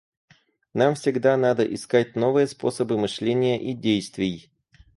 Нам 0.73 0.95
всегда 0.95 1.37
надо 1.37 1.63
искать 1.71 2.15
новые 2.15 2.47
способы 2.47 2.97
мышления 2.97 3.61
и 3.61 3.75
действий. 3.75 4.51